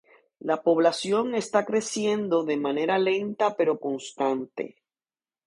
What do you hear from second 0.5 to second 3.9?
población está creciendo de manera lenta pero